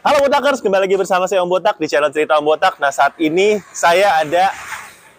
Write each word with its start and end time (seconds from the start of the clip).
Halo 0.00 0.24
Botakers, 0.24 0.64
kembali 0.64 0.88
lagi 0.88 0.96
bersama 0.96 1.28
saya 1.28 1.44
Om 1.44 1.60
Botak 1.60 1.76
di 1.76 1.84
channel 1.84 2.08
Cerita 2.08 2.40
Om 2.40 2.48
Botak. 2.48 2.80
Nah, 2.80 2.88
saat 2.88 3.12
ini 3.20 3.60
saya 3.68 4.16
ada 4.16 4.48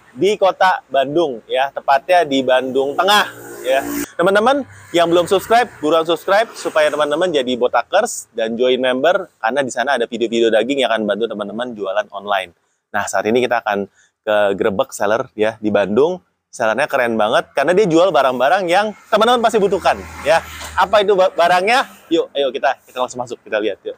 di 0.10 0.34
kota 0.42 0.82
Bandung 0.90 1.38
ya, 1.46 1.70
tepatnya 1.70 2.26
di 2.26 2.42
Bandung 2.42 2.98
Tengah 2.98 3.30
ya. 3.62 3.86
Teman-teman 4.18 4.66
yang 4.90 5.06
belum 5.06 5.30
subscribe, 5.30 5.70
buruan 5.86 6.02
subscribe 6.02 6.50
supaya 6.58 6.90
teman-teman 6.90 7.30
jadi 7.30 7.54
Botakers 7.62 8.34
dan 8.34 8.58
join 8.58 8.82
member 8.82 9.30
karena 9.38 9.62
di 9.62 9.70
sana 9.70 10.02
ada 10.02 10.10
video-video 10.10 10.50
daging 10.50 10.82
yang 10.82 10.90
akan 10.90 11.06
bantu 11.06 11.30
teman-teman 11.30 11.78
jualan 11.78 12.10
online. 12.10 12.50
Nah, 12.90 13.06
saat 13.06 13.30
ini 13.30 13.38
kita 13.38 13.62
akan 13.62 13.86
ke 14.26 14.36
Grebek 14.58 14.98
Seller 14.98 15.30
ya 15.38 15.62
di 15.62 15.70
Bandung. 15.70 16.26
Sellernya 16.50 16.90
keren 16.90 17.22
banget 17.22 17.54
karena 17.54 17.78
dia 17.78 17.86
jual 17.86 18.10
barang-barang 18.10 18.66
yang 18.66 18.98
teman-teman 19.14 19.46
pasti 19.46 19.62
butuhkan 19.62 20.02
ya. 20.26 20.42
Apa 20.74 21.06
itu 21.06 21.14
barangnya? 21.14 21.86
Yuk, 22.10 22.34
ayo 22.34 22.50
kita 22.50 22.82
kita 22.90 22.98
langsung 22.98 23.22
masuk, 23.22 23.38
kita 23.46 23.62
lihat 23.62 23.78
yuk. 23.86 23.94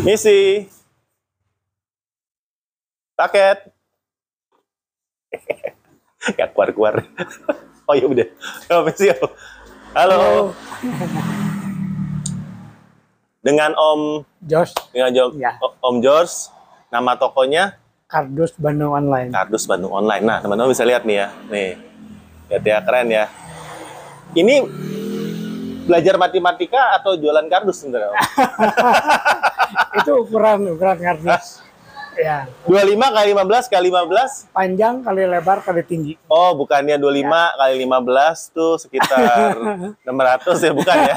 Misi. 0.00 0.64
Paket. 3.12 3.68
Gak 6.38 6.48
keluar-keluar. 6.56 6.94
Oh 7.82 7.98
ya 7.98 8.06
udah. 8.06 8.24
Oh, 8.70 8.86
misi. 8.86 9.10
oh. 9.10 9.26
Halo. 9.92 10.54
Dengan 13.42 13.74
Om 13.74 14.22
Jos 14.40 14.70
dengan 14.94 15.10
Jo- 15.10 15.34
Ya. 15.34 15.58
Om 15.82 15.98
George. 15.98 16.46
Nama 16.88 17.18
tokonya 17.18 17.74
Kardus 18.06 18.54
Bandung 18.54 18.94
Online. 18.94 19.34
Kardus 19.34 19.66
Bandung 19.66 19.90
Online. 19.90 20.22
Nah, 20.22 20.38
teman-teman 20.38 20.70
bisa 20.70 20.86
lihat 20.86 21.02
nih 21.02 21.26
ya. 21.26 21.28
Nih. 21.50 21.74
Lihat 22.48 22.62
ya, 22.62 22.76
keren 22.80 23.08
ya. 23.10 23.24
Ini 24.30 24.54
belajar 25.82 26.14
matematika 26.16 26.96
atau 26.96 27.18
jualan 27.18 27.44
kardus 27.44 27.82
sebenarnya? 27.82 28.14
Itu 29.92 30.24
ukuran 30.24 30.64
ukuran 30.68 30.96
kardus. 30.96 31.60
Ya, 32.12 32.44
25 32.68 32.92
kali 33.08 33.32
15 33.32 33.72
kali 33.72 33.88
15 33.88 34.52
panjang 34.52 35.00
kali 35.00 35.24
lebar 35.24 35.64
kali 35.64 35.80
tinggi. 35.80 36.12
Oh, 36.28 36.52
bukannya 36.52 37.00
25 37.00 37.24
kali 37.56 37.74
15 37.80 38.52
tuh 38.52 38.76
sekitar 38.76 39.56
600 40.04 40.60
ya, 40.60 40.72
bukan 40.76 40.96
ya? 40.98 41.16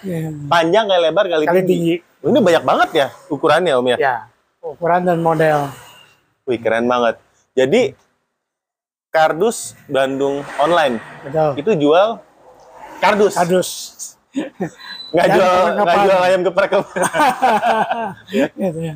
Ya, 0.00 0.18
Panjang 0.48 0.88
kali 0.88 1.00
lebar 1.04 1.28
kali, 1.28 1.44
Kali 1.44 1.60
tinggi. 1.60 2.00
tinggi. 2.00 2.24
Ini 2.24 2.38
banyak 2.40 2.64
banget 2.64 2.90
ya 2.96 3.06
ukurannya, 3.28 3.72
Om 3.76 3.86
ya? 3.92 3.96
Ya, 4.00 4.16
ukuran 4.64 5.04
dan 5.04 5.20
model. 5.20 5.68
Wih, 6.48 6.56
keren 6.56 6.88
banget. 6.88 7.20
Jadi, 7.52 7.92
kardus 9.12 9.76
Bandung 9.84 10.40
online 10.56 10.96
Betul. 11.20 11.60
itu 11.60 11.70
jual 11.78 12.24
kardus. 12.98 13.36
Kardus. 13.36 13.70
Nggak 15.14 15.28
jual, 15.30 15.54
nggak 15.78 15.96
jual 16.02 16.20
ayam 16.20 16.40
geprek. 16.42 16.70
Gitu 18.34 18.78
ya. 18.82 18.94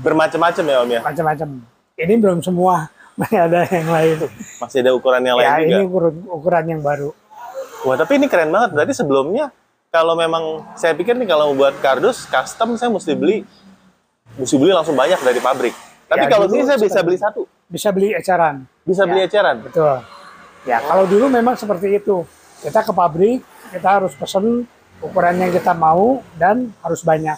Bermacam-macam 0.00 0.64
ya, 0.64 0.76
Om 0.80 0.90
ya? 0.90 1.00
Macam-macam. 1.04 1.48
Ini 1.94 2.14
belum 2.16 2.40
semua. 2.40 2.88
Masih 3.20 3.36
ada 3.36 3.68
yang 3.68 3.88
lain. 3.90 4.16
Masih 4.56 4.78
ada 4.80 4.90
ukuran 4.96 5.20
yang 5.20 5.36
Ya, 5.36 5.60
lain 5.60 5.60
juga. 5.60 5.68
ini 5.68 5.84
ukuran, 5.84 6.14
ukuran 6.24 6.64
yang 6.66 6.80
baru. 6.80 7.12
Wah, 7.84 7.96
tapi 8.00 8.16
ini 8.16 8.32
keren 8.32 8.48
banget. 8.48 8.72
Berarti 8.72 8.92
sebelumnya 8.96 9.52
kalau 9.92 10.16
memang 10.16 10.64
saya 10.72 10.96
pikir 10.96 11.12
nih 11.12 11.28
kalau 11.28 11.52
buat 11.52 11.76
kardus 11.78 12.24
custom 12.24 12.80
saya 12.80 12.88
mesti 12.88 13.12
beli 13.12 13.44
mesti 14.38 14.56
beli 14.56 14.72
langsung 14.72 14.96
banyak 14.96 15.20
dari 15.20 15.36
pabrik. 15.36 15.76
Tapi 16.08 16.24
Ya, 16.24 16.28
kalau 16.28 16.48
ini 16.48 16.64
saya 16.64 16.80
bisa 16.80 17.04
beli 17.04 17.18
satu. 17.20 17.44
Bisa 17.68 17.92
beli 17.92 18.16
eceran. 18.16 18.64
Bisa 18.82 19.04
beli 19.04 19.20
Ya. 19.20 19.28
eceran. 19.28 19.56
Betul. 19.60 20.00
Ya, 20.64 20.80
kalau 20.80 21.04
dulu 21.04 21.28
memang 21.28 21.54
seperti 21.54 22.00
itu. 22.00 22.24
Kita 22.60 22.80
ke 22.80 22.92
pabrik, 22.92 23.40
kita 23.68 23.88
harus 24.00 24.12
pesen 24.12 24.64
ukuran 25.00 25.36
yang 25.36 25.50
kita 25.50 25.72
mau 25.72 26.20
dan 26.34 26.72
harus 26.80 27.00
banyak. 27.00 27.36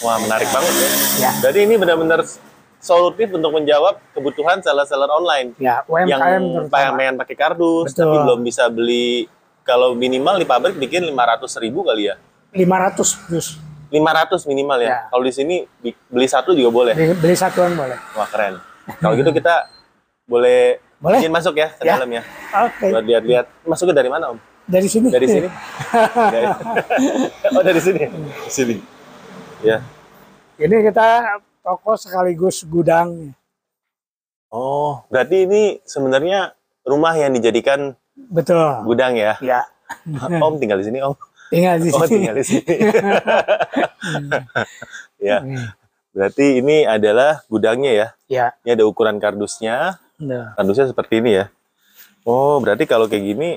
Wah, 0.00 0.16
menarik 0.18 0.48
banget 0.48 0.72
ya. 0.72 0.88
Ya. 1.18 1.30
Jadi 1.40 1.58
ini 1.62 1.74
benar-benar 1.76 2.24
solutif 2.78 3.28
untuk 3.30 3.52
menjawab 3.52 4.00
kebutuhan 4.10 4.58
seller-seller 4.58 5.12
online 5.12 5.52
Ya, 5.56 5.84
yang 5.84 6.16
UMKM 6.16 6.42
terutama. 6.64 6.96
pengen 6.96 7.14
pakai 7.16 7.36
kardus 7.36 7.92
Betul. 7.92 8.08
tapi 8.08 8.16
belum 8.24 8.40
bisa 8.40 8.64
beli 8.66 9.28
kalau 9.62 9.92
minimal 9.92 10.40
di 10.40 10.48
pabrik 10.48 10.74
bikin 10.74 11.04
500 11.04 11.60
ribu 11.60 11.84
kali 11.84 12.08
ya. 12.08 12.16
500 12.50 13.28
dus. 13.28 13.60
500 13.90 14.48
minimal 14.48 14.78
ya. 14.80 14.88
Ya. 14.88 14.98
Kalau 15.06 15.22
di 15.22 15.32
sini 15.32 15.56
beli 16.08 16.26
satu 16.26 16.56
juga 16.56 16.70
boleh. 16.72 16.94
Beli, 16.96 17.14
beli 17.14 17.36
satuan 17.36 17.76
boleh. 17.76 17.98
Wah, 18.16 18.24
keren. 18.24 18.56
Kalau 18.96 19.12
gitu 19.14 19.30
kita 19.30 19.68
boleh 20.24 20.80
Boleh. 20.96 21.18
izin 21.18 21.28
masuk 21.28 21.54
ya 21.54 21.68
ke 21.70 21.84
Ya. 21.84 21.96
dalam 21.96 22.08
ya. 22.08 22.22
Oke. 22.64 22.86
Buat 22.88 23.04
lihat-lihat. 23.04 23.46
Masuknya 23.62 23.94
dari 23.94 24.08
mana, 24.08 24.32
Om? 24.32 24.38
Dari 24.70 24.86
sini. 24.86 25.08
Dari 25.10 25.26
sini? 25.26 25.48
Dari- 26.14 26.48
oh, 27.58 27.62
dari 27.62 27.80
sini. 27.82 28.00
Sini. 28.46 28.76
Ya. 29.60 29.82
Ini 30.56 30.76
kita 30.86 31.36
toko 31.60 31.98
sekaligus 31.98 32.62
gudang. 32.64 33.34
Oh, 34.48 35.02
berarti 35.06 35.44
ini 35.44 35.62
sebenarnya 35.82 36.54
rumah 36.82 37.14
yang 37.14 37.30
dijadikan 37.30 37.94
Betul. 38.14 38.82
gudang 38.84 39.14
ya. 39.14 39.34
Ya. 39.42 39.66
Om 40.44 40.56
tinggal 40.56 40.78
di 40.78 40.86
sini, 40.86 40.98
Om. 41.02 41.14
Tinggal 41.50 41.76
di 41.78 41.90
Oh, 41.94 42.00
sini. 42.00 42.10
tinggal 42.14 42.34
di 42.34 42.44
sini. 42.46 42.74
ya, 45.18 45.38
Hmm. 45.42 45.66
berarti 46.10 46.62
ini 46.62 46.82
adalah 46.84 47.42
gudangnya 47.46 47.92
ya. 47.92 48.08
Ya. 48.26 48.46
Ini 48.62 48.78
ada 48.78 48.84
ukuran 48.86 49.18
kardusnya. 49.18 49.98
Nah, 50.20 50.52
Kardusnya 50.54 50.86
seperti 50.86 51.18
ini 51.18 51.40
ya. 51.40 51.44
Oh, 52.22 52.60
berarti 52.60 52.84
kalau 52.84 53.08
kayak 53.08 53.24
gini 53.24 53.50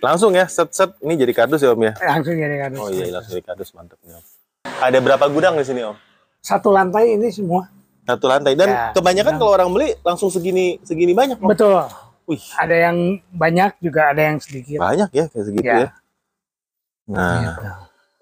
langsung 0.00 0.30
ya, 0.30 0.46
set-set 0.46 0.94
ini 1.00 1.14
jadi 1.14 1.32
kardus 1.32 1.60
ya, 1.60 1.70
Om 1.70 1.82
ya. 1.82 1.92
langsung 1.98 2.34
jadi 2.34 2.56
kardus. 2.60 2.78
Oh 2.78 2.88
iya, 2.88 3.04
langsung 3.10 3.32
jadi 3.32 3.44
kardus 3.44 3.70
mantap 3.72 3.98
nih, 4.00 4.14
Om. 4.14 4.24
Ada 4.78 4.98
berapa 4.98 5.24
gudang 5.26 5.54
di 5.54 5.64
sini, 5.64 5.82
Om? 5.82 5.96
Satu 6.38 6.70
lantai 6.70 7.14
ini 7.14 7.28
semua. 7.28 7.66
Satu 8.02 8.24
lantai 8.24 8.54
dan 8.54 8.68
Ya, 8.68 8.82
kebanyakan 8.92 9.36
kalau 9.36 9.52
orang 9.52 9.68
beli 9.68 9.92
langsung 10.00 10.28
segini 10.28 10.78
segini 10.80 11.12
banyak, 11.12 11.36
Om. 11.36 11.46
Betul. 11.46 11.82
Wih, 12.24 12.44
Ada 12.54 12.76
yang 12.86 12.96
banyak 13.30 13.80
juga 13.80 14.12
ada 14.12 14.22
yang 14.22 14.36
sedikit. 14.38 14.78
banyak 14.78 15.08
ya 15.10 15.24
kayak 15.26 15.44
segitu 15.44 15.64
Ya. 15.64 15.76
ya. 15.78 15.88
Nah, 17.08 17.40
Gitu. 17.40 17.62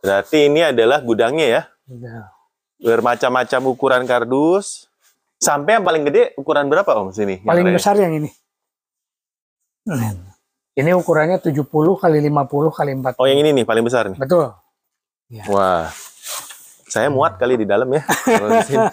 berarti 0.00 0.38
ini 0.46 0.60
adalah 0.62 0.98
gudangnya 1.00 1.46
ya. 1.48 1.62
Gitu. 1.84 2.06
Bermacam-macam 2.78 3.60
ukuran 3.66 4.02
kardus. 4.04 4.86
Sampai 5.36 5.74
yang 5.74 5.84
paling 5.84 6.02
gede 6.02 6.32
ukuran 6.34 6.66
berapa 6.66 6.86
Om 6.88 7.10
sini? 7.10 7.42
Yang 7.42 7.50
Paling 7.50 7.66
ada- 7.66 7.76
besar 7.76 7.94
yang 7.98 8.12
ini. 8.14 8.30
Ini 10.76 10.92
ukurannya 10.92 11.40
70 11.40 11.64
kali 11.96 12.20
50 12.20 12.68
kali 12.68 12.90
40. 13.00 13.16
Oh, 13.16 13.24
yang 13.24 13.40
ini 13.40 13.56
nih 13.56 13.64
paling 13.64 13.80
besar 13.80 14.12
nih. 14.12 14.20
Betul. 14.20 14.52
Wah. 15.48 15.88
Saya 16.86 17.08
muat 17.08 17.40
kali 17.40 17.56
di 17.56 17.64
dalam 17.64 17.88
ya. 17.88 18.04
Di 18.04 18.60
sini. 18.68 18.86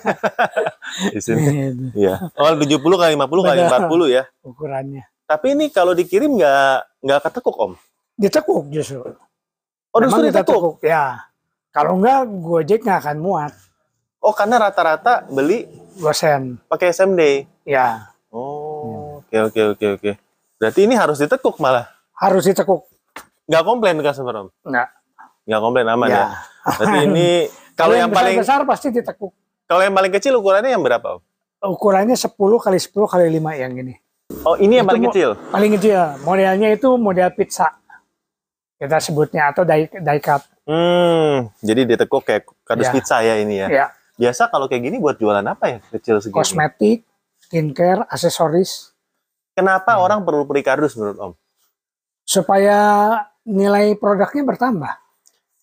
di 1.14 1.20
sini. 1.20 1.44
Iya. 1.92 2.32
Oh, 2.40 2.56
70 2.56 2.80
kali 2.80 3.14
50 3.20 3.48
kali 3.48 3.60
Benar. 3.68 3.92
40 3.92 4.16
ya. 4.16 4.24
Ukurannya. 4.48 5.04
Tapi 5.28 5.60
ini 5.60 5.68
kalau 5.76 5.92
dikirim 5.92 6.40
nggak 6.40 7.04
nggak 7.04 7.20
ketekuk 7.28 7.56
Om. 7.60 7.72
Ditekuk 8.16 8.64
justru. 8.72 9.04
Oh, 9.92 10.00
Memang 10.00 10.24
justru 10.24 10.32
ditekuk. 10.32 10.56
tekuk. 10.56 10.76
Ya. 10.88 11.28
Kalau 11.76 12.00
enggak 12.00 12.32
Gojek 12.32 12.80
nggak 12.88 13.00
akan 13.04 13.18
muat. 13.20 13.54
Oh, 14.24 14.32
karena 14.32 14.56
rata-rata 14.56 15.28
beli 15.28 15.68
Gosen. 16.00 16.64
pakai 16.72 16.96
SMD. 16.96 17.44
Ya. 17.68 18.08
Oh, 18.32 19.20
oke 19.20 19.38
oke 19.52 19.62
oke 19.76 19.86
oke. 20.00 20.12
Berarti 20.64 20.88
ini 20.88 20.96
harus 20.96 21.20
ditekuk 21.20 21.60
malah. 21.60 21.92
Harus 22.16 22.48
ditekuk. 22.48 22.88
Nggak 23.52 23.64
komplain 23.68 24.00
customer 24.00 24.48
Om. 24.48 24.48
Enggak. 24.64 24.88
Nggak 25.44 25.60
komplain 25.60 25.88
aman 25.92 26.08
ya. 26.08 26.16
Ya. 26.16 26.26
Berarti 26.80 27.00
ini 27.04 27.30
kalau 27.80 27.96
yang 28.00 28.08
paling 28.08 28.40
besar 28.40 28.64
pasti 28.64 28.96
ditekuk. 28.96 29.36
kalau 29.68 29.84
yang 29.84 29.92
paling 29.92 30.08
kecil 30.16 30.40
ukurannya 30.40 30.72
yang 30.72 30.80
berapa 30.80 31.20
Om? 31.20 31.22
Ukurannya 31.68 32.16
10 32.16 32.32
kali 32.40 32.80
10 32.80 32.96
kali 32.96 33.26
5 33.28 33.60
yang 33.60 33.74
ini. 33.76 34.00
Oh, 34.48 34.56
ini 34.56 34.80
yang 34.80 34.88
Itu 34.88 34.92
paling 34.96 35.04
kecil. 35.12 35.30
Paling 35.52 35.72
kecil. 35.76 36.00
Modelnya 36.24 36.70
itu 36.72 36.90
model 36.96 37.28
pizza. 37.36 37.68
Kita 38.80 39.04
sebutnya 39.04 39.52
atau 39.52 39.68
die, 39.68 39.92
die 39.92 40.22
cut. 40.24 40.48
Hmm, 40.64 41.52
jadi 41.60 41.84
ditekuk 41.84 42.24
kayak 42.24 42.48
kardus 42.64 42.88
Ya. 42.88 42.94
pizza 42.96 43.18
ya 43.20 43.36
ini 43.36 43.60
ya. 43.60 43.68
Ya. 43.68 43.86
Biasa 44.16 44.48
kalau 44.48 44.72
kayak 44.72 44.88
gini 44.88 44.96
buat 44.96 45.20
jualan 45.20 45.44
apa 45.44 45.68
ya 45.68 45.78
kecil 45.92 46.24
segini? 46.24 46.40
Kosmetik, 46.40 47.04
skincare, 47.44 48.08
aksesoris. 48.08 48.93
Kenapa 49.54 49.96
Hmm. 49.96 50.04
orang 50.04 50.20
perlu 50.22 50.44
beli 50.44 50.62
kardus 50.62 50.94
menurut 50.94 51.18
Om? 51.20 51.34
Supaya 52.24 52.78
nilai 53.44 53.94
produknya 53.94 54.44
bertambah. 54.44 54.94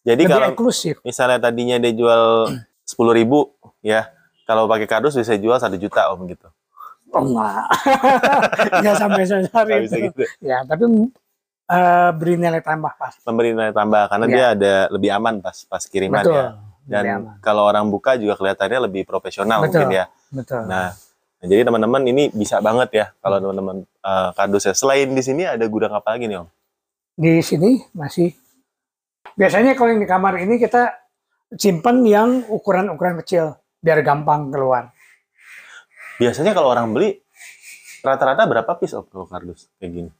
Jadi 0.00 0.22
lebih 0.24 0.32
kalau 0.32 0.46
eksklusif. 0.48 0.96
misalnya 1.02 1.38
tadinya 1.40 1.76
dia 1.76 1.92
jual 1.92 2.48
sepuluh 2.82 3.12
ribu 3.12 3.52
ya, 3.80 4.08
kalau 4.44 4.64
pakai 4.64 4.86
kardus 4.86 5.14
bisa 5.14 5.34
jual 5.34 5.56
satu 5.56 5.76
juta 5.76 6.08
Om 6.10 6.24
gitu. 6.26 6.48
Oh 7.10 7.26
enggak. 7.26 7.66
enggak 8.80 8.96
sampai 8.96 9.22
Nggak 9.26 9.80
itu. 9.82 9.96
gitu. 10.08 10.22
Ya, 10.40 10.62
tapi 10.62 10.84
eh, 11.66 12.10
beri 12.14 12.34
nilai 12.36 12.62
tambah 12.62 12.92
pas. 12.94 13.18
Memberi 13.22 13.50
nilai 13.50 13.74
tambah 13.74 14.02
karena 14.06 14.26
Ya. 14.26 14.32
dia 14.32 14.46
ada 14.54 14.72
lebih 14.88 15.10
aman 15.10 15.34
pas 15.38 15.56
pas 15.66 15.82
kiriman 15.82 16.22
Betul. 16.22 16.34
ya. 16.38 16.46
Dan 16.80 17.04
kalau 17.38 17.66
orang 17.66 17.86
buka 17.86 18.14
juga 18.14 18.34
kelihatannya 18.34 18.90
lebih 18.90 19.02
profesional 19.04 19.62
Betul. 19.62 19.84
mungkin 19.84 19.88
ya. 19.92 20.04
Betul. 20.30 20.62
Nah, 20.66 20.94
nah, 21.40 21.46
jadi 21.48 21.64
teman-teman 21.64 22.02
ini 22.04 22.28
bisa 22.30 22.60
banget 22.60 22.88
ya 22.92 23.06
kalau 23.24 23.40
teman-teman 23.40 23.82
eh, 23.82 24.30
kardus 24.36 24.68
ya. 24.68 24.74
Selain 24.76 25.08
di 25.08 25.22
sini 25.24 25.48
ada 25.48 25.64
gudang 25.66 25.96
apa 25.96 26.14
lagi 26.14 26.28
nih 26.28 26.44
Om? 26.44 26.48
Di 27.20 27.42
sini 27.42 27.80
masih 27.96 28.32
Biasanya 29.36 29.72
kalau 29.76 29.94
yang 29.94 30.02
di 30.02 30.08
kamar 30.08 30.36
ini 30.40 30.60
kita 30.60 30.92
simpan 31.56 32.04
yang 32.04 32.44
ukuran-ukuran 32.48 33.20
kecil 33.24 33.56
biar 33.80 34.04
gampang 34.04 34.52
keluar. 34.52 34.92
Biasanya 36.20 36.52
kalau 36.52 36.72
orang 36.72 36.92
beli 36.92 37.16
rata-rata 38.04 38.44
berapa 38.44 38.72
piece 38.76 38.96
om 38.96 39.04
kalau 39.08 39.24
kardus 39.24 39.72
kayak 39.80 39.92
gini? 39.92 40.10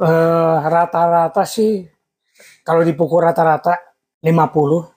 Eh, 0.00 0.56
rata-rata 0.64 1.44
sih 1.44 1.84
kalau 2.64 2.80
dipukul 2.82 3.22
rata-rata 3.22 3.76
50, 4.24 4.93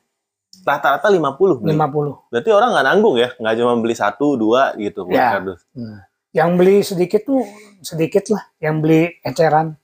Rata-rata 0.64 1.08
50 1.08 1.64
beli. 1.64 1.74
50. 1.74 2.28
Berarti 2.28 2.50
orang 2.52 2.70
nggak 2.72 2.86
nanggung 2.86 3.16
ya, 3.16 3.30
nggak 3.34 3.56
cuma 3.56 3.74
beli 3.78 3.96
satu 3.96 4.36
dua 4.36 4.76
gitu 4.76 5.04
buat 5.04 5.16
Ya. 5.16 5.32
kardus. 5.38 5.64
Nah, 5.74 6.04
yang 6.32 6.56
beli 6.56 6.82
sedikit 6.82 7.24
tuh 7.24 7.44
sedikit 7.80 8.28
lah, 8.30 8.44
yang 8.60 8.80
beli 8.80 9.16
eceran. 9.22 9.80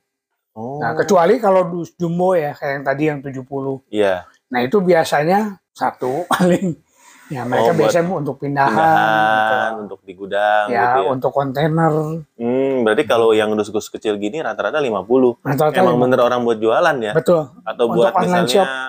Oh, 0.54 0.78
Nah, 0.78 0.94
kecuali 0.94 1.40
kalau 1.40 1.66
dus 1.66 1.96
jumbo 1.96 2.36
ya 2.36 2.54
kayak 2.54 2.72
yang 2.74 2.86
tadi 2.86 3.04
yang 3.08 3.20
70. 3.20 3.82
iya. 3.90 4.28
Nah, 4.48 4.62
itu 4.62 4.78
biasanya 4.78 5.58
satu 5.72 6.26
paling. 6.32 6.78
Ya, 7.26 7.48
mereka 7.48 7.64
Oh, 7.64 7.68
buat 7.72 7.80
biasanya 7.88 8.12
untuk 8.12 8.36
pindahan, 8.36 8.68
Pindahan 8.70 9.72
untuk- 9.74 9.82
untuk 9.82 10.00
di 10.04 10.14
gudang 10.14 10.66
ya, 10.68 10.82
gitu 10.86 11.00
ya. 11.00 11.10
untuk 11.10 11.32
kontainer. 11.32 11.94
Hmm, 12.36 12.84
berarti 12.84 13.04
kalau 13.04 13.32
yang 13.32 13.50
dus-dus 13.54 13.88
kecil 13.88 14.16
gini 14.18 14.38
rata-rata 14.38 14.78
50. 14.78 15.40
Rata-rata 15.40 15.72
Emang 15.74 15.98
bener 15.98 16.20
orang 16.20 16.44
buat 16.44 16.60
jualan 16.60 16.96
ya? 17.00 17.16
Betul, 17.16 17.48
Atau 17.64 17.88
Untuk 17.88 17.96
buat 17.96 18.12
shop 18.12 18.22
misalnya 18.22 18.44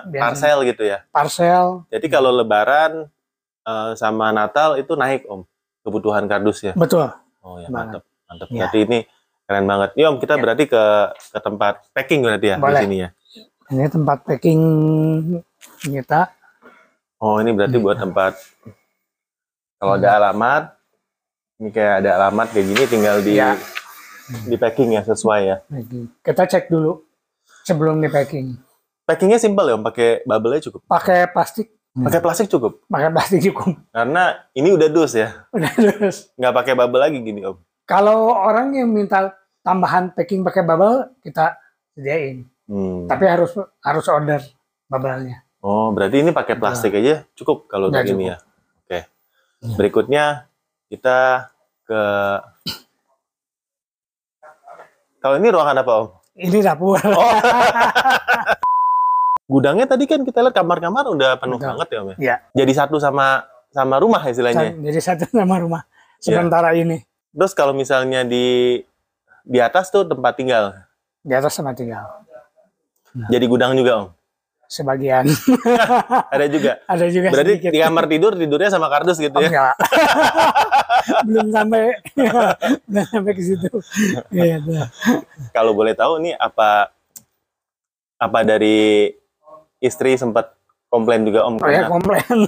biasanya. 0.04 0.20
parcel 0.20 0.56
gitu 0.64 0.82
ya? 0.82 0.98
parcel. 1.08 1.66
Jadi 1.88 2.06
kalau 2.08 2.30
lebaran 2.32 3.06
eh, 3.62 3.92
sama 3.94 4.28
Natal 4.28 4.76
itu 4.76 4.92
naik 4.92 5.24
om 5.24 5.46
kebutuhan 5.80 6.26
kardus 6.26 6.60
ya? 6.60 6.72
Betul. 6.74 7.08
Oh 7.40 7.56
ya 7.56 7.68
mantap, 7.68 8.02
mantap. 8.26 8.48
Ya. 8.50 8.66
Berarti 8.66 8.78
ini 8.82 8.98
keren 9.44 9.64
banget. 9.64 9.90
Ya 9.94 10.06
om 10.06 10.18
kita 10.18 10.34
Ya. 10.34 10.40
berarti 10.42 10.64
ke 10.66 10.82
ke 11.30 11.38
tempat 11.38 11.74
packing 11.90 12.20
berarti 12.20 12.46
ya 12.46 12.56
Boleh. 12.58 12.76
di 12.76 12.82
sini 12.82 12.96
ya? 12.98 13.08
Ini 13.66 13.88
tempat 13.88 14.20
packing 14.22 14.60
kita. 15.80 16.28
Oh 17.18 17.38
ini 17.38 17.50
berarti 17.50 17.76
Hmm. 17.76 17.84
buat 17.84 17.96
tempat 17.96 18.32
kalau 19.76 19.94
ada 19.94 20.16
alamat, 20.16 20.62
ini 21.58 21.68
kayak 21.68 21.94
ada 22.00 22.10
alamat 22.18 22.46
kayak 22.50 22.66
gini 22.66 22.82
tinggal 22.86 23.16
di 23.20 23.36
Ya. 23.36 23.52
di 24.42 24.56
packing 24.56 24.96
ya 24.96 25.04
sesuai 25.04 25.40
ya. 25.44 25.56
Kita 26.18 26.48
cek 26.48 26.72
dulu 26.72 27.04
sebelum 27.62 28.00
di 28.00 28.08
packing. 28.08 28.56
Packingnya 29.04 29.36
simpel 29.36 29.68
ya 29.68 29.76
pakai 29.76 30.24
bubble-nya 30.24 30.64
cukup. 30.64 30.80
Pakai 30.88 31.28
plastik. 31.28 31.68
Pakai 31.92 32.18
plastik 32.18 32.48
cukup. 32.48 32.80
Pakai 32.88 33.12
plastik 33.12 33.44
cukup. 33.44 33.76
Karena 33.92 34.24
ini 34.50 34.72
udah 34.72 34.88
dus 34.88 35.12
ya, 35.12 35.44
Udah 35.52 35.68
terus. 35.70 36.32
nggak 36.34 36.54
pakai 36.56 36.72
bubble 36.72 36.98
lagi 36.98 37.20
gini 37.20 37.44
om. 37.44 37.60
Kalau 37.84 38.32
orang 38.32 38.72
yang 38.72 38.88
minta 38.88 39.30
tambahan 39.60 40.08
packing 40.10 40.40
pakai 40.40 40.64
bubble, 40.64 41.12
kita 41.20 41.60
sediain. 41.92 42.48
Hmm. 42.64 43.04
Tapi 43.04 43.24
harus 43.28 43.52
harus 43.78 44.06
order 44.08 44.40
bubble-nya. 44.88 45.43
Oh 45.64 45.88
berarti 45.96 46.20
ini 46.20 46.28
pakai 46.28 46.60
plastik 46.60 46.92
aja 46.92 47.24
cukup 47.32 47.64
kalau 47.72 47.88
gini 47.88 48.04
cukup. 48.04 48.20
ya. 48.28 48.36
Oke. 48.84 48.92
Ya. 48.92 49.02
Berikutnya 49.80 50.24
kita 50.92 51.48
ke 51.88 52.02
kalau 55.24 55.40
ini 55.40 55.48
ruangan 55.48 55.80
apa 55.80 55.92
om? 56.04 56.08
Ini 56.36 56.60
dapur. 56.60 57.00
Oh. 57.00 57.32
Gudangnya 59.56 59.88
tadi 59.88 60.04
kan 60.04 60.20
kita 60.20 60.44
lihat 60.44 60.52
kamar-kamar 60.52 61.08
udah 61.08 61.40
penuh 61.40 61.56
Betul. 61.56 61.68
banget 61.72 61.88
ya 61.88 61.98
om 62.04 62.08
ya. 62.12 62.16
Iya. 62.20 62.36
Jadi 62.60 62.72
satu 62.76 62.96
sama 63.00 63.48
sama 63.72 63.96
rumah 64.04 64.20
istilahnya. 64.28 64.76
Jadi 64.76 65.00
satu 65.00 65.24
nama 65.32 65.56
rumah. 65.56 65.82
Ya. 66.20 66.44
Sementara 66.44 66.76
ini 66.76 67.00
Terus 67.32 67.56
kalau 67.56 67.72
misalnya 67.72 68.20
di 68.20 68.78
di 69.48 69.58
atas 69.64 69.88
tuh 69.88 70.04
tempat 70.04 70.36
tinggal. 70.36 70.76
di 71.24 71.32
atas 71.32 71.56
sama 71.56 71.72
tinggal. 71.72 72.04
Jadi 73.32 73.44
gudang 73.48 73.72
juga 73.72 74.04
om. 74.04 74.08
Sebagian 74.74 75.30
Ada 76.34 76.46
juga. 76.50 76.82
ada 76.84 77.06
juga 77.06 77.30
Berarti 77.30 77.52
sedikit. 77.54 77.70
di 77.70 77.78
kamar 77.78 78.04
tidur 78.10 78.32
tidurnya 78.34 78.70
sama 78.74 78.90
kardus 78.90 79.22
gitu 79.22 79.38
ya. 79.38 79.46
enggak. 79.46 79.76
belum 81.30 81.46
sampai 81.54 81.82
belum 82.90 83.06
sampai 83.06 83.32
ke 83.32 83.42
situ. 83.44 83.68
Iya, 84.34 84.58
tuh. 84.58 84.82
Kalau 85.54 85.70
boleh 85.70 85.94
tahu 85.94 86.18
nih 86.18 86.34
apa 86.34 86.90
apa 88.18 88.38
dari 88.42 89.12
istri 89.78 90.16
sempat 90.16 90.50
komplain 90.94 91.26
juga 91.26 91.42
om 91.42 91.58
Oh 91.58 91.66
ya 91.66 91.90
komplain. 91.90 92.38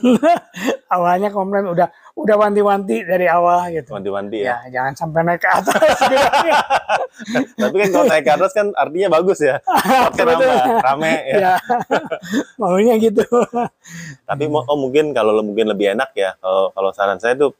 Awalnya 0.94 1.34
komplain 1.34 1.66
udah 1.66 1.90
udah 2.14 2.36
wanti-wanti 2.38 3.02
dari 3.02 3.26
awal 3.26 3.74
gitu. 3.74 3.90
wanti-wanti 3.90 4.46
ya. 4.46 4.62
Ya, 4.70 4.80
jangan 4.80 4.94
sampai 4.94 5.20
naik 5.26 5.42
ke 5.42 5.50
atas. 5.50 5.74
Tapi 7.60 7.74
kan 7.74 7.88
kalau 7.90 8.06
naik 8.06 8.24
ke 8.24 8.32
atas 8.38 8.52
kan 8.54 8.66
artinya 8.78 9.08
bagus 9.18 9.42
ya. 9.42 9.58
Kan 10.16 10.26
rame 10.78 11.12
ya. 11.26 11.36
ya. 11.42 11.54
Maunya 12.62 12.94
gitu. 13.02 13.26
Tapi 14.22 14.44
oh, 14.46 14.78
mungkin 14.78 15.10
kalau 15.10 15.42
mungkin 15.42 15.66
lebih 15.66 15.98
enak 15.98 16.14
ya. 16.14 16.38
Kalau 16.38 16.70
kalau 16.70 16.90
saran 16.94 17.18
saya 17.18 17.34
tuh 17.34 17.50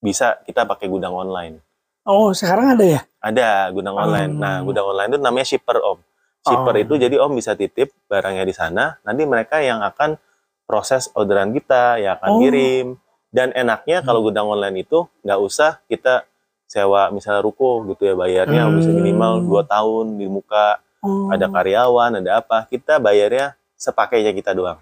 bisa 0.00 0.40
kita 0.48 0.64
pakai 0.64 0.88
gudang 0.88 1.12
online. 1.12 1.60
Oh, 2.04 2.32
sekarang 2.36 2.76
ada 2.76 2.84
ya? 2.84 3.00
Ada 3.20 3.72
gudang 3.72 3.96
online. 3.96 4.32
Hmm. 4.36 4.40
Nah, 4.40 4.56
gudang 4.60 4.84
online 4.88 5.08
itu 5.12 5.20
namanya 5.20 5.46
shipper 5.48 5.80
om. 5.80 5.98
Shipper 6.44 6.74
Oh. 6.74 6.82
itu 6.82 6.94
jadi 6.98 7.16
om 7.18 7.32
bisa 7.32 7.56
titip 7.56 7.90
barangnya 8.04 8.44
di 8.44 8.52
sana. 8.52 9.00
Nanti 9.00 9.24
mereka 9.24 9.58
yang 9.58 9.80
akan 9.80 10.20
proses 10.62 11.08
orderan 11.12 11.50
kita, 11.50 11.96
yang 11.96 12.20
akan 12.20 12.30
Oh. 12.30 12.38
kirim. 12.38 12.86
Dan 13.28 13.50
enaknya 13.50 13.98
kalau 14.00 14.22
gudang 14.22 14.46
online 14.46 14.84
itu 14.84 15.08
nggak 15.20 15.40
usah 15.40 15.82
kita 15.84 16.22
sewa 16.64 17.10
misalnya 17.10 17.40
ruko 17.40 17.82
gitu 17.86 18.04
ya 18.04 18.14
bayarnya 18.14 18.62
Hmm. 18.64 18.76
bisa 18.78 18.90
minimal 18.90 19.42
2 19.42 19.62
tahun 19.64 20.16
di 20.16 20.26
muka 20.26 20.78
Oh. 21.00 21.28
ada 21.28 21.44
karyawan, 21.46 22.20
ada 22.20 22.38
apa, 22.38 22.64
kita 22.64 22.96
bayarnya 22.96 23.52
sepakainya 23.74 24.30
kita 24.30 24.52
doang. 24.52 24.78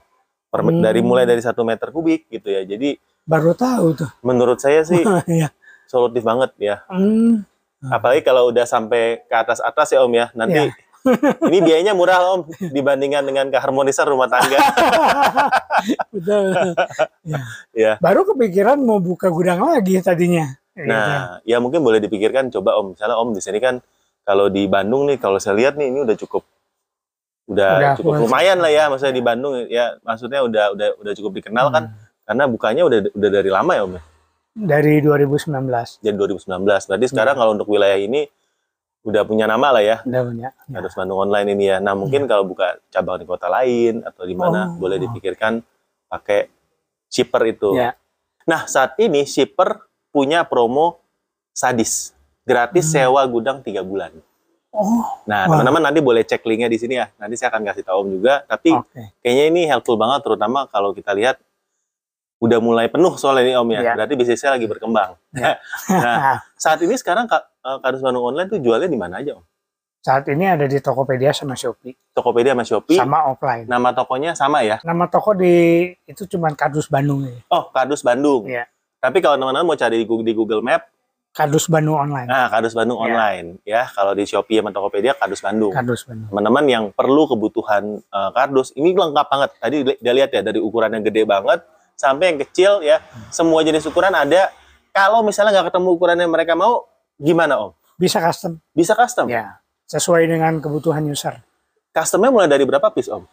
Per- 0.49 0.63
Hmm. 0.63 0.79
Dari 0.79 1.01
mulai 1.01 1.25
dari 1.25 1.41
satu 1.41 1.63
meter 1.63 1.89
kubik 1.89 2.29
gitu 2.29 2.47
ya. 2.47 2.61
Jadi 2.61 2.99
Baru 3.25 3.55
tahu 3.55 3.97
tuh. 3.97 4.11
menurut 4.21 4.59
saya 4.59 4.83
sih 4.83 5.01
Iya. 5.31 5.49
solutif 5.87 6.21
banget 6.21 6.53
ya. 6.59 6.83
Hmm. 6.87 7.47
Apalagi 7.83 8.21
kalau 8.21 8.47
udah 8.47 8.63
sampai 8.63 9.23
ke 9.23 9.35
atas-atas 9.35 9.91
ya 9.91 10.05
Om 10.05 10.13
ya. 10.13 10.27
Nanti 10.33 10.61
Iya. 10.61 10.75
Ini 11.51 11.59
biayanya 11.61 11.93
murah 11.93 12.39
Om 12.39 12.41
dibandingkan 12.71 13.23
dengan 13.27 13.47
keharmonisan 13.51 14.07
rumah 14.07 14.31
tangga. 14.31 14.59
Betul. 16.15 16.55
Ya. 17.27 17.39
Ya. 17.75 17.93
Baru 17.99 18.23
kepikiran 18.23 18.79
mau 18.79 19.03
buka 19.03 19.29
gudang 19.29 19.63
lagi 19.63 19.99
tadinya. 19.99 20.47
Gitu. 20.73 20.89
Nah, 20.89 21.43
ya 21.45 21.61
mungkin 21.61 21.83
boleh 21.85 22.01
dipikirkan 22.01 22.49
coba 22.49 22.79
Om. 22.79 22.95
Misalnya 22.97 23.17
Om 23.19 23.31
di 23.35 23.43
sini 23.43 23.59
kan 23.59 23.83
kalau 24.23 24.47
di 24.47 24.65
Bandung 24.71 25.11
nih 25.11 25.19
kalau 25.19 25.37
saya 25.37 25.59
lihat 25.59 25.75
nih 25.75 25.91
ini 25.91 26.07
udah 26.07 26.17
cukup 26.17 26.47
udah, 27.51 27.71
Udah 27.75 27.93
cukup 27.99 28.13
lumayan 28.23 28.63
lah 28.63 28.71
ya 28.71 28.87
maksudnya 28.87 29.13
di 29.13 29.25
Bandung 29.25 29.67
ya 29.67 29.99
maksudnya 30.07 30.47
udah 30.47 30.79
udah 30.79 30.89
udah 31.03 31.13
cukup 31.19 31.33
dikenal 31.43 31.75
kan 31.75 31.91
Hmm. 31.91 31.99
karena 32.23 32.45
bukanya 32.47 32.83
udah 32.87 32.99
udah 33.13 33.31
dari 33.35 33.51
lama 33.51 33.73
ya 33.75 33.83
Om 33.83 33.93
ya. 33.99 34.03
Dari 34.53 34.95
2019 35.03 36.07
Jadi 36.07 36.15
2019. 36.15 36.87
Berarti 36.87 37.07
sekarang 37.11 37.35
Hmm. 37.35 37.41
kalau 37.43 37.53
untuk 37.59 37.67
wilayah 37.67 37.99
ini 37.99 38.31
udah 39.03 39.23
punya 39.27 39.47
nama 39.47 39.75
lah 39.75 39.83
ya. 39.83 39.97
udah 40.03 40.23
punya. 40.23 40.49
Ya. 40.71 40.77
Harus 40.79 40.95
Bandung 40.95 41.19
online 41.19 41.49
ini 41.53 41.65
ya. 41.69 41.79
Nah, 41.79 41.93
mungkin 41.93 42.25
kalau 42.25 42.47
buka 42.47 42.79
cabang 42.89 43.19
di 43.19 43.27
kota 43.27 43.47
lain 43.47 44.03
atau 44.03 44.23
di 44.23 44.35
mana 44.35 44.71
Oh. 44.71 44.79
boleh 44.79 44.99
dipikirkan 44.99 45.59
pakai 46.07 46.47
shipper 47.11 47.43
itu. 47.51 47.75
Ya. 47.75 47.99
Nah, 48.47 48.67
saat 48.67 48.95
ini 48.97 49.27
shipper 49.27 49.83
punya 50.11 50.47
promo 50.47 51.03
sadis. 51.51 52.15
Gratis 52.43 52.91
Hmm. 52.91 53.11
sewa 53.11 53.23
gudang 53.27 53.59
tiga 53.61 53.83
bulan. 53.83 54.11
Oh, 54.73 55.05
Nah, 55.29 55.45
teman-teman 55.45 55.85
nanti 55.85 56.01
boleh 56.01 56.25
cek 56.25 56.43
linknya 56.43 56.67
di 56.67 56.81
sini 56.81 56.97
ya. 56.97 57.07
Nanti 57.21 57.37
saya 57.37 57.53
akan 57.53 57.63
kasih 57.63 57.85
tahu 57.85 57.97
Om 58.03 58.09
juga. 58.17 58.41
Tapi 58.49 58.73
oke. 58.73 59.21
kayaknya 59.21 59.45
ini 59.47 59.63
helpful 59.69 59.95
banget, 59.95 60.25
terutama 60.25 60.65
kalau 60.67 60.97
kita 60.97 61.13
lihat 61.13 61.37
udah 62.43 62.59
mulai 62.59 62.91
penuh 62.91 63.15
soalnya 63.15 63.43
ini 63.47 63.55
Om 63.55 63.69
ya. 63.71 63.81
Ya. 63.81 63.93
Berarti 63.95 64.15
bisnisnya 64.19 64.51
lagi 64.51 64.67
berkembang. 64.67 65.15
Ya. 65.31 65.63
Nah, 66.03 66.43
saat 66.59 66.83
ini 66.83 66.99
sekarang 66.99 67.31
Kak, 67.31 67.43
eh, 67.63 67.79
Kardus 67.79 68.03
Bandung 68.03 68.27
Online 68.27 68.51
tuh 68.51 68.59
jualnya 68.59 68.91
di 68.91 68.99
mana 68.99 69.23
aja 69.23 69.39
Om? 69.39 69.45
Saat 70.03 70.27
ini 70.27 70.51
ada 70.51 70.67
di 70.67 70.83
Tokopedia 70.83 71.31
sama 71.31 71.55
Shopee 71.55 71.95
Tokopedia 72.11 72.59
sama 72.59 72.67
Shopee. 72.67 72.99
sama 72.99 73.31
offline. 73.31 73.71
Nama 73.71 73.95
tokonya 73.95 74.35
sama 74.35 74.67
ya? 74.67 74.83
Nama 74.83 75.07
toko 75.07 75.31
di 75.31 75.87
itu 76.03 76.27
cuma 76.27 76.51
Kardus 76.51 76.91
Bandung 76.91 77.23
ya. 77.23 77.39
Oh, 77.47 77.71
Kardus 77.71 78.03
Bandung. 78.03 78.51
Iya. 78.51 78.67
Tapi 78.99 79.23
kalau 79.23 79.39
teman-teman 79.39 79.63
mau 79.65 79.79
cari 79.79 80.03
di 80.03 80.07
Google, 80.07 80.27
di 80.27 80.35
Google 80.35 80.59
Map, 80.59 80.91
Kardus 81.33 81.65
Bandung 81.65 81.97
online. 81.97 82.27
nah 82.27 82.51
Kardus 82.51 82.75
Bandung 82.75 82.99
Iya. 82.99 83.07
online 83.07 83.47
ya. 83.63 83.87
Kalau 83.89 84.13
di 84.13 84.27
Shopee 84.27 84.59
sama 84.59 84.75
Tokopedia 84.75 85.15
Kardus 85.15 85.39
Bandung. 85.39 85.71
Kardus 85.71 86.03
Bandung. 86.03 86.29
Teman-teman 86.35 86.65
yang 86.67 86.85
perlu 86.91 87.23
kebutuhan 87.25 88.03
eh, 88.03 88.31
kardus, 88.35 88.75
ini 88.75 88.91
lengkap 88.93 89.27
banget. 89.31 89.51
Tadi 89.57 89.77
dia 89.97 90.13
lihat 90.13 90.29
ya 90.29 90.43
dari 90.43 90.59
ukuran 90.59 90.91
yang 90.93 91.07
gede 91.07 91.23
banget 91.23 91.63
sampai 91.95 92.35
yang 92.35 92.39
kecil 92.41 92.81
ya. 92.81 93.01
Semua 93.29 93.63
jenis 93.63 93.85
ukuran 93.85 94.13
ada. 94.13 94.51
Kalau 94.93 95.25
misalnya 95.25 95.57
nggak 95.57 95.73
ketemu 95.73 95.89
ukuran 95.91 96.17
yang 96.17 96.29
mereka 96.29 96.53
mau, 96.53 96.85
gimana 97.17 97.57
Om? 97.59 97.73
Bisa 97.97 98.19
custom. 98.19 98.61
Bisa 98.73 98.93
custom. 98.93 99.27
Ya. 99.27 99.61
Sesuai 99.87 100.27
dengan 100.27 100.59
kebutuhan 100.59 101.05
user. 101.05 101.41
Customnya 101.93 102.33
mulai 102.33 102.49
dari 102.49 102.65
berapa 102.65 102.89
piece 102.89 103.09
Om? 103.09 103.25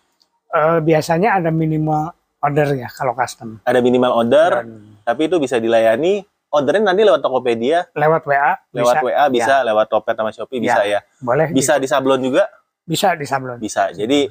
Eh, 0.49 0.79
biasanya 0.81 1.37
ada 1.37 1.51
minimal 1.51 2.11
order 2.39 2.67
ya 2.73 2.87
kalau 2.89 3.11
custom. 3.13 3.59
Ada 3.63 3.79
minimal 3.79 4.11
order, 4.15 4.63
Dan 4.63 4.97
tapi 5.03 5.27
itu 5.27 5.35
bisa 5.37 5.59
dilayani. 5.59 6.23
Ordernya 6.49 6.89
nanti 6.89 7.05
lewat 7.05 7.21
Tokopedia, 7.21 7.85
lewat 7.93 8.25
WA 8.25 8.57
lewat 8.73 8.95
bisa. 8.97 9.05
WA 9.05 9.25
bisa, 9.29 9.55
lewat 9.61 9.85
Topet 9.85 10.17
sama 10.17 10.33
Shopee 10.33 10.57
Ya. 10.57 10.63
bisa 10.65 10.81
ya. 10.81 10.99
Boleh 11.21 11.53
Bisa 11.53 11.77
di 11.77 11.85
sablon 11.85 12.25
juga? 12.25 12.49
bisa 12.81 13.13
di 13.13 13.21
sablon. 13.21 13.61
Bisa. 13.61 13.93
Jadi 13.93 14.25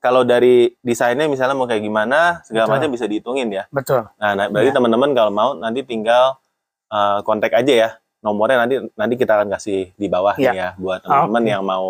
kalau 0.00 0.24
dari 0.24 0.72
desainnya 0.80 1.28
misalnya 1.28 1.52
mau 1.52 1.68
kayak 1.68 1.84
gimana 1.84 2.40
segala 2.42 2.66
Betul. 2.66 2.74
macam 2.80 2.88
bisa 2.96 3.04
dihitungin 3.04 3.48
ya. 3.52 3.64
Betul. 3.68 4.08
Nah, 4.16 4.32
nah 4.32 4.46
berarti 4.48 4.72
Ya. 4.72 4.76
teman-teman 4.80 5.10
kalau 5.12 5.30
mau 5.30 5.50
nanti 5.52 5.84
tinggal 5.84 6.40
uh, 6.88 7.20
kontak 7.22 7.52
aja 7.52 7.72
ya. 7.72 7.90
Nomornya 8.20 8.64
nanti 8.64 8.76
nanti 8.96 9.14
kita 9.16 9.32
akan 9.36 9.48
kasih 9.52 9.92
di 9.96 10.06
bawah 10.08 10.36
Ya. 10.40 10.52
nih 10.52 10.58
ya 10.58 10.68
buat 10.80 11.04
teman-teman 11.04 11.42
Oke. 11.44 11.52
yang 11.52 11.62
mau 11.64 11.86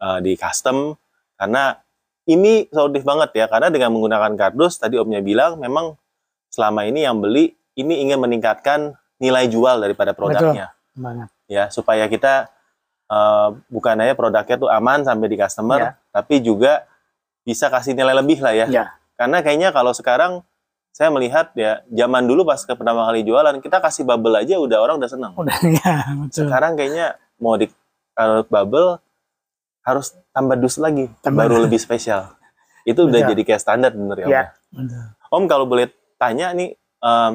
uh, 0.00 0.18
di 0.20 0.32
custom 0.36 0.96
karena 1.36 1.76
ini 2.24 2.68
solutif 2.68 3.04
banget 3.04 3.30
ya 3.32 3.46
karena 3.48 3.68
dengan 3.72 3.92
menggunakan 3.92 4.32
kardus 4.36 4.76
tadi 4.76 5.00
Omnya 5.00 5.20
bilang 5.24 5.56
memang 5.56 5.96
selama 6.52 6.84
ini 6.84 7.04
yang 7.04 7.16
beli 7.20 7.56
ini 7.76 8.04
ingin 8.04 8.20
meningkatkan 8.20 8.92
nilai 9.16 9.48
jual 9.48 9.80
daripada 9.80 10.12
produknya 10.12 10.72
Banget. 10.92 11.28
ya 11.48 11.72
supaya 11.72 12.04
kita 12.12 12.52
uh, 13.08 13.56
bukan 13.72 13.96
aja 14.04 14.12
produknya 14.12 14.56
tuh 14.60 14.68
aman 14.68 15.00
sampai 15.04 15.26
di 15.32 15.36
customer 15.40 15.80
Ya. 15.80 15.90
tapi 16.12 16.44
juga 16.44 16.84
bisa 17.42 17.66
kasih 17.66 17.92
nilai 17.92 18.14
lebih 18.14 18.38
lah 18.38 18.52
ya 18.52 18.66
Ya. 18.66 18.84
karena 19.14 19.40
kayaknya 19.40 19.70
kalau 19.70 19.90
sekarang 19.90 20.44
saya 20.90 21.08
melihat 21.08 21.54
ya 21.54 21.80
zaman 21.86 22.24
dulu 22.24 22.42
pas 22.42 22.58
ke 22.58 22.72
pertama 22.72 23.06
kali 23.06 23.22
jualan 23.22 23.56
kita 23.58 23.78
kasih 23.78 24.02
bubble 24.02 24.34
aja 24.34 24.58
udah 24.58 24.78
orang 24.78 24.98
udah 24.98 25.08
seneng. 25.08 25.32
Udah 25.32 25.54
ya, 25.80 25.94
betul. 26.18 26.44
Sekarang 26.44 26.74
kayaknya 26.74 27.06
mau 27.36 27.54
di 27.54 27.70
kalau 28.10 28.42
bubble 28.44 28.98
harus 29.80 30.12
tambah 30.30 30.54
dus 30.54 30.76
lagi 30.76 31.08
Tambah. 31.20 31.40
baru 31.40 31.64
lebih 31.64 31.78
spesial. 31.78 32.34
Itu 32.82 33.06
udah 33.06 33.22
Betul. 33.22 33.30
jadi 33.32 33.42
kayak 33.46 33.62
standar 33.62 33.90
bener 33.92 34.16
ya. 34.18 34.26
Om 34.26 34.28
Ya. 34.28 34.36
ya? 34.36 34.44
Betul. 34.74 35.04
Om 35.30 35.44
kalau 35.46 35.64
boleh 35.64 35.86
tanya 36.16 36.52
nih 36.52 36.74
em, 36.76 37.32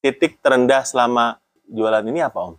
titik 0.00 0.42
terendah 0.42 0.82
selama 0.82 1.38
jualan 1.64 2.02
ini 2.02 2.20
apa 2.20 2.38
Om? 2.42 2.54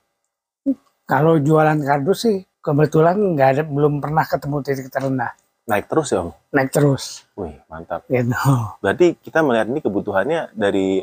Kalau 1.03 1.35
jualan 1.37 1.77
kardus 1.77 2.19
sih 2.23 2.37
kebetulan 2.57 3.35
nggak 3.35 3.49
ada 3.53 3.63
belum 3.67 3.99
pernah 3.99 4.23
ketemu 4.23 4.55
titik 4.63 4.87
terendah. 4.87 5.35
Naik 5.63 5.87
terus 5.87 6.11
ya 6.11 6.19
Om? 6.19 6.31
Naik 6.51 6.69
terus 6.69 7.23
Wih 7.33 7.55
mantap. 7.65 8.03
gitu. 8.05 8.35
Berarti 8.79 9.15
kita 9.17 9.39
melihat 9.39 9.67
ini 9.67 9.79
kebutuhannya 9.79 10.51
dari 10.51 10.99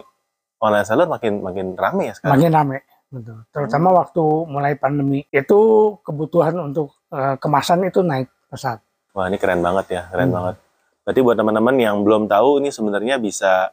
online 0.59 0.85
seller 0.85 1.09
makin 1.09 1.40
makin 1.40 1.73
rame 1.75 2.12
ya 2.12 2.14
sekarang. 2.14 2.37
Makin 2.37 2.52
rame. 2.52 2.79
Betul. 3.09 3.43
Terutama 3.50 3.88
waktu 3.97 4.23
mulai 4.47 4.76
pandemi 4.76 5.25
itu 5.26 5.61
kebutuhan 6.00 6.55
untuk 6.61 6.93
eh, 7.09 7.35
kemasan 7.37 7.83
itu 7.83 8.00
naik 8.00 8.29
pesat. 8.47 8.79
Wah 9.11 9.26
ini 9.26 9.35
keren 9.35 9.59
banget 9.59 9.87
ya, 9.90 10.02
keren 10.07 10.29
Hmm. 10.29 10.37
banget. 10.37 10.55
Berarti 11.02 11.21
buat 11.21 11.35
teman-teman 11.35 11.75
yang 11.75 11.97
belum 12.00 12.29
tahu 12.29 12.61
ini 12.61 12.69
sebenarnya 12.71 13.17
bisa 13.17 13.73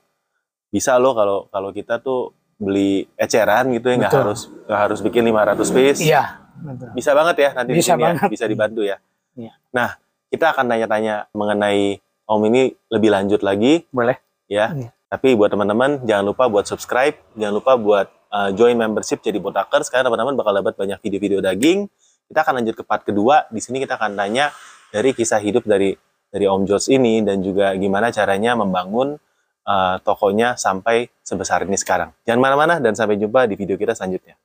bisa 0.68 0.96
loh 0.96 1.14
kalau 1.14 1.38
kalau 1.48 1.70
kita 1.70 2.00
tuh 2.00 2.32
beli 2.58 3.06
eceran 3.14 3.70
gitu 3.70 3.88
ya 3.88 3.96
nggak 4.00 4.14
harus 4.16 4.50
nggak 4.66 4.80
harus 4.82 5.00
bikin 5.02 5.28
500 5.28 5.70
piece. 5.70 6.02
Iya, 6.02 6.24
betul. 6.58 6.90
Bisa 6.96 7.12
banget 7.14 7.36
ya 7.38 7.50
nanti 7.54 7.70
di 7.70 7.78
Bisa 7.78 7.94
sini 7.94 8.02
ya, 8.02 8.14
bisa 8.26 8.46
dibantu 8.48 8.82
ya. 8.82 8.98
Iya. 9.38 9.54
Nah 9.70 9.90
kita 10.32 10.56
akan 10.56 10.68
tanya-tanya 10.68 11.32
mengenai 11.32 12.00
Om 12.28 12.44
ini 12.52 12.76
lebih 12.92 13.08
lanjut 13.08 13.40
lagi 13.40 13.88
Boleh. 13.88 14.20
ya. 14.52 14.76
Iya. 14.76 14.92
Tapi 15.08 15.40
buat 15.40 15.48
teman-teman 15.48 16.04
jangan 16.04 16.28
lupa 16.28 16.52
buat 16.52 16.68
subscribe, 16.68 17.16
jangan 17.40 17.56
lupa 17.64 17.80
buat 17.80 18.08
uh, 18.28 18.52
join 18.52 18.76
membership 18.76 19.24
jadi 19.24 19.40
botakers 19.40 19.88
karena 19.88 20.12
teman-teman 20.12 20.36
bakal 20.36 20.52
dapat 20.52 20.76
banyak 20.76 21.00
video-video 21.00 21.40
daging. 21.40 21.88
Kita 22.28 22.44
akan 22.44 22.60
lanjut 22.60 22.76
ke 22.76 22.84
part 22.84 23.08
kedua. 23.08 23.48
Di 23.48 23.64
sini 23.64 23.80
kita 23.80 23.96
akan 23.96 24.20
tanya 24.20 24.52
dari 24.92 25.16
kisah 25.16 25.40
hidup 25.40 25.64
dari 25.64 25.96
dari 26.28 26.44
Om 26.44 26.68
George 26.68 26.92
ini 26.92 27.24
dan 27.24 27.40
juga 27.40 27.72
gimana 27.80 28.12
caranya 28.12 28.60
membangun 28.60 29.16
uh, 29.64 29.96
tokonya 30.04 30.60
sampai 30.60 31.08
sebesar 31.24 31.64
ini 31.64 31.80
sekarang. 31.80 32.12
Jangan 32.28 32.44
mana-mana 32.44 32.84
dan 32.84 32.92
sampai 32.92 33.16
jumpa 33.16 33.48
di 33.48 33.56
video 33.56 33.80
kita 33.80 33.96
selanjutnya. 33.96 34.36